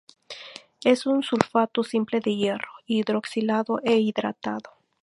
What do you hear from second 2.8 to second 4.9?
hidroxilado e hidratado.